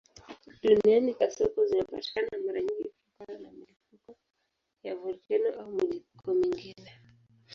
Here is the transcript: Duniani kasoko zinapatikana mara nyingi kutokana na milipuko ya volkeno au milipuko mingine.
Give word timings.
Duniani 0.61 1.11
kasoko 1.19 1.59
zinapatikana 1.69 2.29
mara 2.45 2.59
nyingi 2.61 2.89
kutokana 2.89 3.37
na 3.43 3.49
milipuko 3.51 4.11
ya 4.83 4.93
volkeno 4.95 5.49
au 5.61 5.69
milipuko 5.77 6.27
mingine. 6.39 6.91